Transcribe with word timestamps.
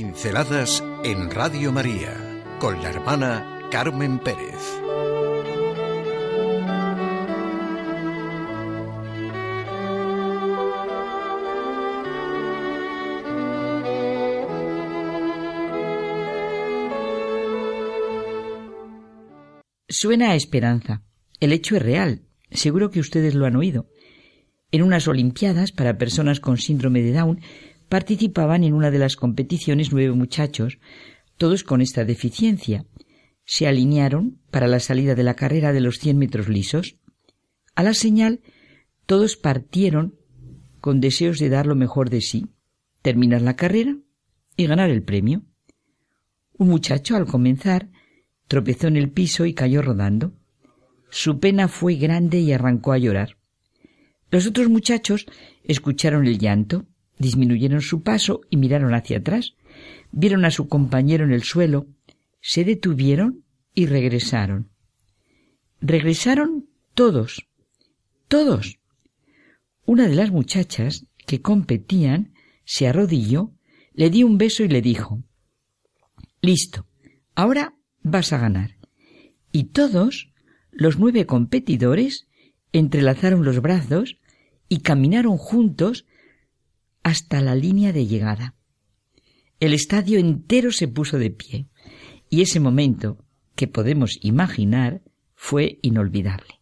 Pinceladas 0.00 0.84
en 1.02 1.28
Radio 1.28 1.72
María 1.72 2.14
con 2.60 2.80
la 2.80 2.90
hermana 2.90 3.58
Carmen 3.68 4.20
Pérez. 4.20 4.54
Suena 19.88 20.30
a 20.30 20.36
esperanza. 20.36 21.02
El 21.40 21.52
hecho 21.52 21.74
es 21.74 21.82
real. 21.82 22.22
Seguro 22.52 22.92
que 22.92 23.00
ustedes 23.00 23.34
lo 23.34 23.46
han 23.46 23.56
oído. 23.56 23.88
En 24.70 24.84
unas 24.84 25.08
Olimpiadas 25.08 25.72
para 25.72 25.98
personas 25.98 26.38
con 26.38 26.56
síndrome 26.56 27.02
de 27.02 27.12
Down 27.14 27.40
participaban 27.88 28.64
en 28.64 28.74
una 28.74 28.90
de 28.90 28.98
las 28.98 29.16
competiciones 29.16 29.92
nueve 29.92 30.12
muchachos, 30.12 30.78
todos 31.36 31.64
con 31.64 31.80
esta 31.80 32.04
deficiencia. 32.04 32.84
Se 33.44 33.66
alinearon 33.66 34.40
para 34.50 34.66
la 34.66 34.80
salida 34.80 35.14
de 35.14 35.22
la 35.22 35.34
carrera 35.34 35.72
de 35.72 35.80
los 35.80 35.98
cien 35.98 36.18
metros 36.18 36.48
lisos. 36.48 36.96
A 37.74 37.82
la 37.82 37.94
señal, 37.94 38.40
todos 39.06 39.36
partieron 39.36 40.16
con 40.80 41.00
deseos 41.00 41.38
de 41.38 41.48
dar 41.48 41.66
lo 41.66 41.74
mejor 41.74 42.10
de 42.10 42.20
sí, 42.20 42.46
terminar 43.02 43.42
la 43.42 43.56
carrera 43.56 43.96
y 44.56 44.66
ganar 44.66 44.90
el 44.90 45.02
premio. 45.02 45.42
Un 46.58 46.68
muchacho, 46.68 47.16
al 47.16 47.26
comenzar, 47.26 47.88
tropezó 48.48 48.88
en 48.88 48.96
el 48.96 49.10
piso 49.10 49.46
y 49.46 49.54
cayó 49.54 49.80
rodando. 49.80 50.32
Su 51.10 51.38
pena 51.38 51.68
fue 51.68 51.94
grande 51.94 52.40
y 52.40 52.52
arrancó 52.52 52.92
a 52.92 52.98
llorar. 52.98 53.38
Los 54.30 54.46
otros 54.46 54.68
muchachos 54.68 55.26
escucharon 55.64 56.26
el 56.26 56.38
llanto, 56.38 56.86
disminuyeron 57.18 57.80
su 57.80 58.02
paso 58.02 58.42
y 58.50 58.56
miraron 58.56 58.94
hacia 58.94 59.18
atrás. 59.18 59.54
Vieron 60.10 60.44
a 60.44 60.50
su 60.50 60.68
compañero 60.68 61.24
en 61.24 61.32
el 61.32 61.42
suelo, 61.42 61.86
se 62.40 62.64
detuvieron 62.64 63.44
y 63.74 63.86
regresaron. 63.86 64.70
Regresaron 65.80 66.68
todos, 66.94 67.46
todos. 68.28 68.78
Una 69.84 70.08
de 70.08 70.14
las 70.14 70.30
muchachas 70.30 71.06
que 71.26 71.40
competían 71.40 72.32
se 72.64 72.88
arrodilló, 72.88 73.52
le 73.92 74.10
dio 74.10 74.26
un 74.26 74.38
beso 74.38 74.64
y 74.64 74.68
le 74.68 74.82
dijo 74.82 75.22
Listo, 76.40 76.86
ahora 77.34 77.74
vas 78.02 78.32
a 78.32 78.38
ganar. 78.38 78.76
Y 79.52 79.64
todos, 79.64 80.32
los 80.70 80.98
nueve 80.98 81.26
competidores, 81.26 82.28
entrelazaron 82.72 83.44
los 83.44 83.60
brazos 83.60 84.18
y 84.68 84.80
caminaron 84.80 85.36
juntos 85.36 86.06
hasta 87.02 87.40
la 87.40 87.54
línea 87.54 87.92
de 87.92 88.06
llegada. 88.06 88.54
El 89.60 89.72
estadio 89.72 90.18
entero 90.18 90.72
se 90.72 90.88
puso 90.88 91.18
de 91.18 91.30
pie 91.30 91.66
y 92.30 92.42
ese 92.42 92.60
momento, 92.60 93.24
que 93.56 93.66
podemos 93.66 94.18
imaginar, 94.22 95.02
fue 95.34 95.78
inolvidable. 95.82 96.60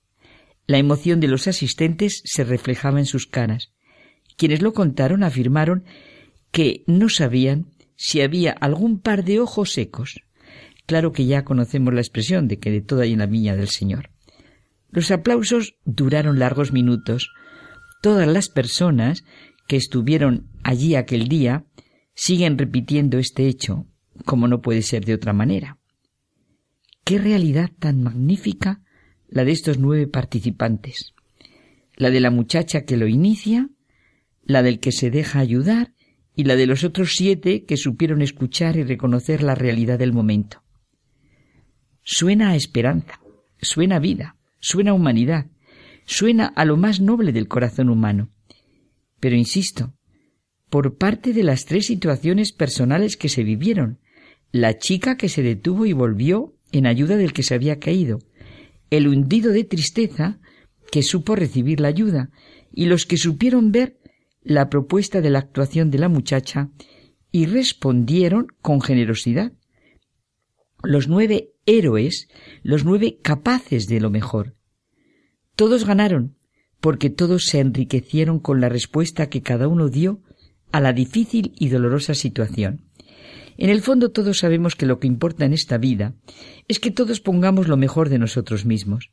La 0.67 0.79
emoción 0.79 1.21
de 1.21 1.29
los 1.29 1.47
asistentes 1.47 2.23
se 2.25 2.45
reflejaba 2.45 2.99
en 2.99 3.07
sus 3.07 3.27
caras. 3.27 3.73
Quienes 4.37 4.63
lo 4.63 4.73
contaron 4.73 5.23
afirmaron 5.23 5.85
que 6.51 6.85
no 6.87 7.09
sabían 7.09 7.67
si 7.97 8.21
había 8.21 8.53
algún 8.53 9.01
par 9.01 9.25
de 9.25 9.41
ojos 9.41 9.73
secos. 9.73 10.21
Claro 10.87 11.13
que 11.13 11.27
ya 11.27 11.45
conocemos 11.45 11.93
la 11.95 12.01
expresión 12.01 12.49
de 12.49 12.59
que 12.59 12.71
de 12.71 12.81
toda 12.81 13.05
hay 13.05 13.13
en 13.13 13.19
la 13.19 13.27
viña 13.27 13.57
del 13.57 13.69
Señor. 13.69 14.11
Los 14.91 15.11
aplausos 15.11 15.77
duraron 15.85 16.39
largos 16.39 16.73
minutos. 16.73 17.31
Todas 18.03 18.29
las 18.29 18.49
personas 18.49 19.25
que 19.67 19.77
estuvieron 19.77 20.49
allí 20.63 20.95
aquel 20.95 21.29
día 21.29 21.65
siguen 22.15 22.59
repitiendo 22.59 23.19
este 23.19 23.47
hecho, 23.47 23.87
como 24.25 24.49
no 24.49 24.63
puede 24.63 24.83
ser 24.83 25.05
de 25.05 25.15
otra 25.15 25.33
manera. 25.33 25.79
Qué 27.05 27.19
realidad 27.19 27.71
tan 27.79 28.03
magnífica 28.03 28.81
la 29.29 29.45
de 29.45 29.53
estos 29.53 29.79
nueve 29.79 30.07
participantes. 30.07 31.13
La 31.97 32.11
de 32.11 32.21
la 32.21 32.31
muchacha 32.31 32.85
que 32.85 32.97
lo 32.97 33.07
inicia, 33.07 33.71
la 34.43 34.63
del 34.63 34.81
que 34.81 34.93
se 34.93 35.11
deja 35.11 35.41
ayudar 35.41 35.93
y 36.35 36.45
la 36.45 36.57
de 36.57 36.67
los 36.67 36.85
otros 36.85 37.15
siete 37.17 37.65
que 37.65 37.77
supieron 37.77 38.23
escuchar 38.23 38.77
y 38.77 38.85
reconocer 38.85 39.43
la 39.43 39.55
realidad 39.55 39.99
del 39.99 40.13
momento. 40.13 40.63
Suena 42.03 42.51
a 42.51 42.57
esperanza, 42.57 43.21
suena 43.61 43.99
vida, 43.99 44.37
suena 44.61 44.93
humanidad, 44.93 45.47
suena 46.05 46.47
a 46.47 46.65
lo 46.65 46.77
más 46.77 47.01
noble 47.01 47.33
del 47.33 47.49
corazón 47.49 47.89
humano. 47.89 48.31
Pero 49.21 49.37
insisto, 49.37 49.95
por 50.69 50.97
parte 50.97 51.33
de 51.33 51.43
las 51.43 51.65
tres 51.65 51.87
situaciones 51.87 52.53
personales 52.53 53.17
que 53.17 53.29
se 53.29 53.45
vivieron, 53.45 54.01
la 54.53 54.79
chica 54.79 55.17
que 55.17 55.29
se 55.29 55.43
detuvo 55.43 55.87
y 55.87 55.93
volvió 55.93 56.55
en 56.73 56.87
ayuda 56.87 57.17
del 57.17 57.33
que 57.33 57.43
se 57.43 57.55
había 57.55 57.79
caído, 57.79 58.19
el 58.91 59.09
hundido 59.09 59.53
de 59.53 59.65
tristeza 59.65 60.41
que 60.91 61.03
supo 61.03 61.37
recibir 61.37 61.81
la 61.81 61.89
ayuda, 61.89 62.31
y 62.73 62.87
los 62.87 63.07
que 63.07 63.17
supieron 63.17 63.73
ver 63.73 63.99
la 64.43 64.69
propuesta 64.69 65.21
de 65.21 65.31
la 65.31 65.41
actuación 65.41 65.91
de 65.91 65.99
la 65.99 66.09
muchacha 66.09 66.71
y 67.33 67.47
respondieron 67.47 68.49
con 68.63 68.81
generosidad. 68.81 69.53
Los 70.83 71.09
nueve 71.09 71.53
héroes, 71.65 72.29
los 72.63 72.85
nueve 72.85 73.19
capaces 73.23 73.89
de 73.89 74.01
lo 74.01 74.11
mejor. 74.11 74.55
Todos 75.57 75.85
ganaron, 75.85 76.37
porque 76.81 77.11
todos 77.11 77.47
se 77.47 77.61
enriquecieron 77.61 78.39
con 78.39 78.61
la 78.61 78.69
respuesta 78.69 79.29
que 79.29 79.43
cada 79.43 79.69
uno 79.69 79.89
dio 79.89 80.21
a 80.73 80.81
la 80.81 80.93
difícil 80.93 81.53
y 81.59 81.69
dolorosa 81.69 82.15
situación. 82.15 82.83
En 83.57 83.71
el 83.71 83.81
fondo 83.81 84.11
todos 84.11 84.39
sabemos 84.39 84.77
que 84.77 84.87
lo 84.87 84.99
que 85.01 85.07
importa 85.07 85.45
en 85.45 85.53
esta 85.53 85.79
vida 85.79 86.15
es 86.69 86.79
que 86.79 86.91
todos 86.91 87.21
pongamos 87.21 87.69
lo 87.69 87.77
mejor 87.77 88.09
de 88.09 88.19
nosotros 88.19 88.67
mismos. 88.67 89.11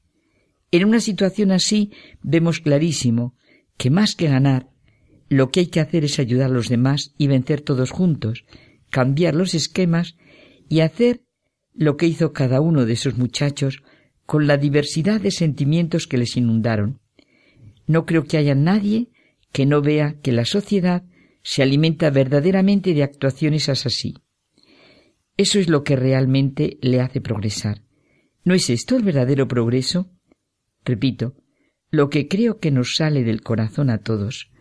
En 0.72 0.86
una 0.86 1.00
situación 1.00 1.52
así 1.52 1.92
vemos 2.22 2.60
clarísimo 2.60 3.36
que 3.78 3.90
más 3.90 4.16
que 4.16 4.28
ganar, 4.28 4.70
lo 5.30 5.50
que 5.50 5.62
hay 5.62 5.68
que 5.68 5.80
hacer 5.80 6.04
es 6.04 6.20
ayudar 6.20 6.52
a 6.52 6.54
los 6.54 6.68
demás 6.68 7.14
y 7.18 7.28
vencer 7.28 7.62
todos 7.62 7.92
juntos, 7.92 8.46
cambiar 8.90 9.36
los 9.36 9.54
esquemas 9.54 10.16
y 10.70 10.82
hacer 10.82 11.24
lo 11.74 11.98
que 11.98 12.08
hizo 12.08 12.34
cada 12.34 12.62
uno 12.62 12.86
de 12.86 12.94
esos 12.94 13.18
muchachos 13.18 13.84
con 14.26 14.48
la 14.48 14.58
diversidad 14.58 15.22
de 15.22 15.32
sentimientos 15.32 16.08
que 16.08 16.18
les 16.18 16.38
inundaron. 16.38 17.00
No 17.88 18.06
creo 18.06 18.26
que 18.26 18.38
haya 18.38 18.56
nadie 18.56 19.10
que 19.52 19.66
no 19.66 19.82
vea 19.82 20.16
que 20.22 20.32
la 20.32 20.46
sociedad 20.46 21.04
se 21.44 21.62
alimenta 21.62 22.10
verdaderamente 22.10 22.94
de 22.94 23.04
actuaciones 23.04 23.70
así. 23.70 24.16
Eso 25.38 25.60
es 25.60 25.70
lo 25.70 25.84
que 25.84 25.96
realmente 25.96 26.78
le 26.82 27.02
hace 27.02 27.22
progresar. 27.22 27.82
¿No 28.44 28.54
es 28.54 28.70
esto 28.70 28.96
el 28.96 29.04
verdadero 29.04 29.48
progreso? 29.48 30.12
Repito, 30.86 31.36
lo 31.90 32.10
que 32.10 32.28
creo 32.28 32.60
que 32.60 32.72
nos 32.72 32.96
sale 32.96 33.24
del 33.24 33.42
corazón 33.42 33.90
a 33.90 34.00
todos. 34.00 34.52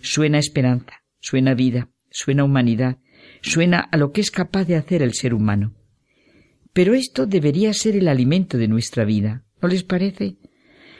Suena 0.00 0.38
esperanza, 0.38 1.02
suena 1.20 1.54
vida, 1.54 1.90
suena 2.10 2.44
humanidad, 2.44 2.98
suena 3.40 3.80
a 3.80 3.96
lo 3.96 4.12
que 4.12 4.20
es 4.20 4.30
capaz 4.30 4.64
de 4.64 4.76
hacer 4.76 5.02
el 5.02 5.14
ser 5.14 5.34
humano. 5.34 5.74
Pero 6.72 6.94
esto 6.94 7.26
debería 7.26 7.72
ser 7.72 7.96
el 7.96 8.08
alimento 8.08 8.58
de 8.58 8.68
nuestra 8.68 9.04
vida, 9.04 9.44
¿no 9.62 9.68
les 9.68 9.82
parece? 9.82 10.36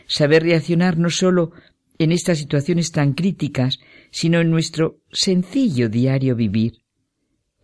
Saber 0.07 0.43
reaccionar 0.43 0.99
no 0.99 1.11
solo 1.11 1.53
en 1.99 2.13
estas 2.13 2.39
situaciones 2.39 2.91
tan 2.91 3.15
críticas, 3.15 3.79
sino 4.11 4.41
en 4.41 4.51
nuestro 4.51 5.01
sencillo 5.13 5.89
diario 5.89 6.37
vivir. 6.37 6.85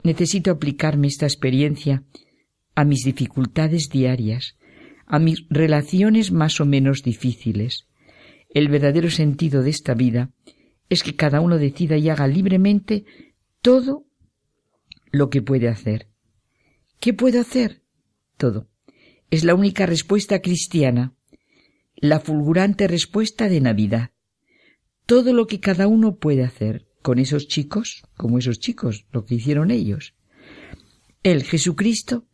Necesito 0.02 0.50
aplicarme 0.50 1.08
esta 1.08 1.26
experiencia 1.26 2.04
a 2.74 2.84
mis 2.84 3.04
dificultades 3.04 3.88
diarias, 3.88 4.56
a 5.06 5.18
mis 5.18 5.44
relaciones 5.50 6.32
más 6.32 6.60
o 6.60 6.66
menos 6.66 7.02
difíciles. 7.02 7.86
El 8.48 8.68
verdadero 8.68 9.10
sentido 9.10 9.62
de 9.62 9.70
esta 9.70 9.94
vida 9.94 10.30
es 10.88 11.02
que 11.02 11.16
cada 11.16 11.40
uno 11.40 11.58
decida 11.58 11.96
y 11.96 12.08
haga 12.08 12.26
libremente 12.26 13.04
todo 13.60 14.06
lo 15.10 15.30
que 15.30 15.42
puede 15.42 15.68
hacer. 15.68 16.08
¿Qué 17.00 17.12
puedo 17.12 17.40
hacer? 17.40 17.82
Todo. 18.36 18.68
Es 19.30 19.44
la 19.44 19.54
única 19.54 19.86
respuesta 19.86 20.40
cristiana, 20.40 21.14
la 22.00 22.20
fulgurante 22.20 22.88
respuesta 22.88 23.48
de 23.48 23.60
Navidad 23.60 24.10
todo 25.10 25.32
lo 25.32 25.48
que 25.48 25.58
cada 25.58 25.88
uno 25.88 26.18
puede 26.18 26.44
hacer 26.44 26.86
con 27.02 27.18
esos 27.18 27.48
chicos, 27.48 28.04
como 28.16 28.38
esos 28.38 28.60
chicos, 28.60 29.06
lo 29.10 29.24
que 29.24 29.34
hicieron 29.34 29.72
ellos. 29.72 30.14
Él, 31.24 31.42
Jesucristo, 31.42 32.28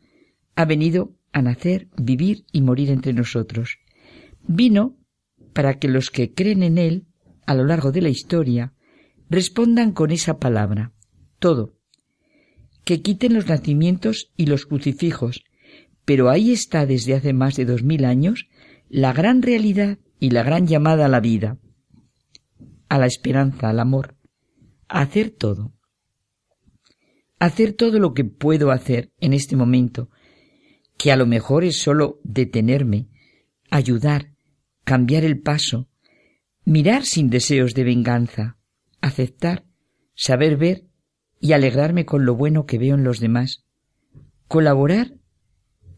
ha 0.57 0.67
venido 0.67 1.17
a 1.33 1.41
nacer, 1.41 1.89
vivir 1.97 2.45
y 2.53 2.61
morir 2.61 2.91
entre 2.91 3.15
nosotros. 3.15 3.79
Vino 4.47 4.99
para 5.55 5.79
que 5.79 5.89
los 5.89 6.11
que 6.11 6.35
creen 6.35 6.63
en 6.63 6.77
Él, 6.77 7.07
a 7.47 7.55
lo 7.55 7.65
largo 7.65 7.93
de 7.93 8.03
la 8.03 8.11
historia, 8.11 8.75
respondan 9.31 9.93
con 9.93 10.11
esa 10.11 10.39
palabra, 10.39 10.93
todo, 11.39 11.79
que 12.85 13.01
quiten 13.01 13.33
los 13.33 13.47
nacimientos 13.47 14.33
y 14.37 14.45
los 14.45 14.67
crucifijos, 14.67 15.45
pero 16.05 16.29
ahí 16.29 16.53
está 16.53 16.85
desde 16.85 17.15
hace 17.15 17.33
más 17.33 17.57
de 17.57 17.65
dos 17.65 17.83
mil 17.83 18.05
años 18.05 18.49
la 18.89 19.13
gran 19.13 19.43
realidad 19.43 19.99
y 20.19 20.31
la 20.31 20.43
gran 20.43 20.67
llamada 20.67 21.07
a 21.07 21.09
la 21.09 21.21
vida 21.21 21.59
a 22.89 22.99
la 22.99 23.07
esperanza, 23.07 23.69
al 23.69 23.81
amor, 23.81 24.17
a 24.89 25.01
hacer 25.01 25.31
todo. 25.31 25.73
hacer 27.39 27.75
todo 27.75 27.99
lo 27.99 28.15
que 28.15 28.25
puedo 28.25 28.71
hacer 28.71 29.13
en 29.21 29.35
este 29.35 29.57
momento, 29.57 30.09
que 30.97 31.13
a 31.13 31.17
lo 31.17 31.27
mejor 31.27 31.65
es 31.65 31.77
solo 31.77 32.19
detenerme, 32.25 33.09
ayudar, 33.71 34.33
cambiar 34.85 35.23
el 35.23 35.41
paso, 35.41 35.91
mirar 36.65 37.05
sin 37.05 37.29
deseos 37.29 37.75
de 37.75 37.85
venganza, 37.85 38.57
aceptar, 39.03 39.67
saber 40.15 40.57
ver 40.57 40.87
y 41.39 41.53
alegrarme 41.53 42.07
con 42.07 42.25
lo 42.25 42.35
bueno 42.35 42.65
que 42.65 42.79
veo 42.79 42.95
en 42.95 43.05
los 43.05 43.21
demás, 43.21 43.67
colaborar 44.49 45.13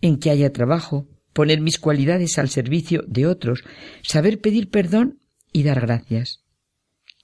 en 0.00 0.18
que 0.18 0.30
haya 0.30 0.52
trabajo, 0.52 1.06
poner 1.38 1.60
mis 1.60 1.78
cualidades 1.78 2.36
al 2.36 2.48
servicio 2.48 3.04
de 3.06 3.28
otros, 3.28 3.62
saber 4.02 4.40
pedir 4.40 4.70
perdón 4.70 5.20
y 5.52 5.62
dar 5.62 5.80
gracias. 5.80 6.42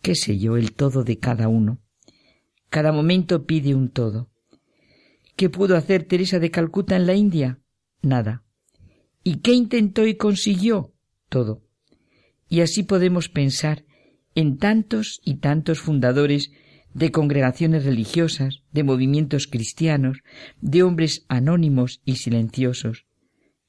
¿Qué 0.03 0.15
sé 0.15 0.39
yo 0.39 0.57
el 0.57 0.73
todo 0.73 1.03
de 1.03 1.19
cada 1.19 1.49
uno? 1.49 1.83
Cada 2.71 2.93
momento 2.93 3.45
pide 3.45 3.75
un 3.75 3.91
todo. 3.91 4.31
¿Qué 5.35 5.51
pudo 5.51 5.77
hacer 5.77 6.05
Teresa 6.05 6.39
de 6.39 6.53
Calcuta 6.53 6.95
en 6.95 7.09
la 7.09 7.15
India? 7.15 7.59
Nada. 8.03 8.45
¿Y 9.25 9.39
qué 9.39 9.53
intentó 9.53 10.07
y 10.07 10.15
consiguió? 10.15 10.95
Todo. 11.29 11.65
Y 12.49 12.61
así 12.61 12.85
podemos 12.85 13.29
pensar 13.29 13.85
en 14.37 14.59
tantos 14.59 15.21
y 15.25 15.39
tantos 15.39 15.81
fundadores 15.81 16.53
de 16.93 17.11
congregaciones 17.11 17.85
religiosas, 17.85 18.63
de 18.71 18.85
movimientos 18.85 19.49
cristianos, 19.49 20.19
de 20.61 20.85
hombres 20.85 21.25
anónimos 21.27 22.01
y 22.05 22.15
silenciosos. 22.19 23.07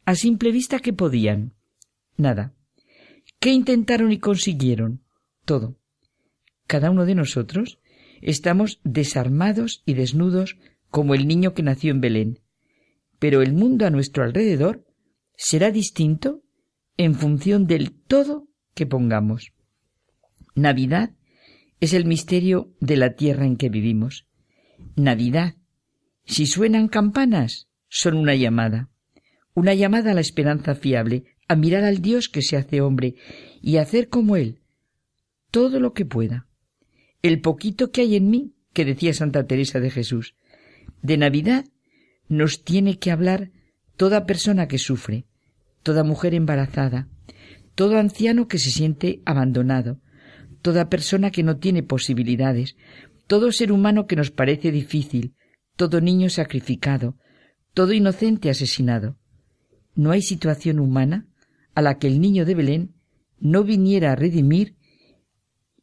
A 0.05 0.13
simple 0.15 0.51
vista, 0.51 0.79
¿qué 0.79 0.93
podían? 0.93 1.53
Nada. 2.15 2.53
¿Qué 3.39 3.51
intentaron 3.51 4.11
y 4.11 4.19
consiguieron? 4.19 5.03
Todo. 5.45 5.77
Cada 6.67 6.91
uno 6.91 7.05
de 7.05 7.15
nosotros 7.15 7.79
estamos 8.21 8.79
desarmados 8.83 9.81
y 9.85 9.95
desnudos 9.95 10.57
como 10.89 11.15
el 11.15 11.27
niño 11.27 11.53
que 11.53 11.63
nació 11.63 11.91
en 11.91 12.01
Belén. 12.01 12.39
Pero 13.17 13.41
el 13.41 13.53
mundo 13.53 13.87
a 13.87 13.89
nuestro 13.89 14.23
alrededor 14.23 14.85
será 15.35 15.71
distinto 15.71 16.43
en 16.97 17.15
función 17.15 17.65
del 17.65 17.91
todo 17.91 18.47
que 18.73 18.85
pongamos. 18.85 19.53
Navidad 20.53 21.15
es 21.79 21.93
el 21.93 22.05
misterio 22.05 22.73
de 22.79 22.97
la 22.97 23.15
tierra 23.15 23.45
en 23.45 23.57
que 23.57 23.69
vivimos. 23.69 24.27
Navidad. 24.95 25.55
Si 26.25 26.45
suenan 26.45 26.87
campanas, 26.87 27.69
son 27.87 28.17
una 28.17 28.35
llamada. 28.35 28.89
Una 29.55 29.73
llamada 29.73 30.11
a 30.11 30.13
la 30.13 30.21
esperanza 30.21 30.75
fiable, 30.75 31.23
a 31.47 31.55
mirar 31.55 31.83
al 31.83 32.01
Dios 32.01 32.29
que 32.29 32.43
se 32.43 32.57
hace 32.57 32.81
hombre 32.81 33.15
y 33.61 33.77
hacer 33.77 34.09
como 34.09 34.35
Él 34.35 34.59
todo 35.49 35.79
lo 35.79 35.93
que 35.93 36.05
pueda. 36.05 36.47
El 37.21 37.39
poquito 37.39 37.91
que 37.91 38.01
hay 38.01 38.17
en 38.17 38.29
mí, 38.29 38.53
que 38.73 38.83
decía 38.83 39.13
Santa 39.13 39.47
Teresa 39.47 39.79
de 39.79 39.89
Jesús. 39.89 40.35
De 41.01 41.17
Navidad 41.17 41.63
nos 42.27 42.65
tiene 42.65 42.99
que 42.99 43.09
hablar 43.09 43.51
toda 43.95 44.25
persona 44.25 44.67
que 44.67 44.77
sufre, 44.77 45.25
toda 45.81 46.03
mujer 46.03 46.33
embarazada, 46.33 47.07
todo 47.73 47.97
anciano 47.97 48.49
que 48.49 48.59
se 48.59 48.69
siente 48.69 49.21
abandonado, 49.23 50.01
toda 50.61 50.89
persona 50.89 51.31
que 51.31 51.43
no 51.43 51.57
tiene 51.57 51.83
posibilidades, 51.83 52.75
todo 53.27 53.53
ser 53.53 53.71
humano 53.71 54.07
que 54.07 54.17
nos 54.17 54.31
parece 54.31 54.71
difícil, 54.71 55.35
todo 55.77 56.01
niño 56.01 56.29
sacrificado, 56.29 57.15
todo 57.73 57.93
inocente 57.93 58.49
asesinado. 58.49 59.17
No 59.95 60.11
hay 60.11 60.21
situación 60.21 60.79
humana 60.79 61.27
a 61.73 61.81
la 61.81 61.97
que 61.97 62.07
el 62.07 62.21
niño 62.21 62.45
de 62.45 62.55
Belén 62.55 62.95
no 63.39 63.63
viniera 63.63 64.11
a 64.11 64.15
redimir 64.15 64.75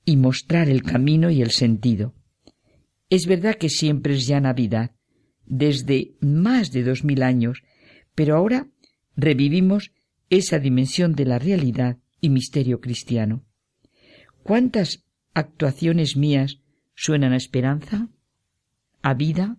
y 0.04 0.16
mostrar 0.16 0.68
el 0.68 0.82
camino 0.82 1.30
y 1.30 1.42
el 1.42 1.50
sentido. 1.50 2.14
Es 3.08 3.26
verdad 3.26 3.56
que 3.56 3.68
siempre 3.68 4.14
es 4.14 4.26
ya 4.26 4.40
Navidad, 4.40 4.92
desde 5.46 6.16
más 6.20 6.72
de 6.72 6.82
dos 6.82 7.04
mil 7.04 7.22
años, 7.22 7.62
pero 8.14 8.36
ahora 8.36 8.68
revivimos 9.16 9.92
esa 10.30 10.58
dimensión 10.58 11.14
de 11.14 11.26
la 11.26 11.38
realidad 11.38 11.98
y 12.20 12.30
misterio 12.30 12.80
cristiano. 12.80 13.44
¿Cuántas 14.42 15.04
actuaciones 15.34 16.16
mías 16.16 16.60
suenan 16.94 17.32
a 17.32 17.36
esperanza? 17.36 18.08
¿A 19.02 19.14
vida? 19.14 19.58